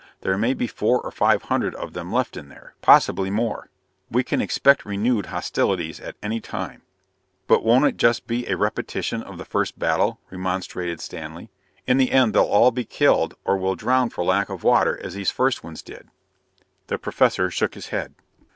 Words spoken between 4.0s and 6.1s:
We can expect renewed hostilities